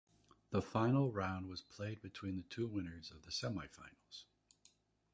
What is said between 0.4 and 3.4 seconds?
The final round was played between the two winners of the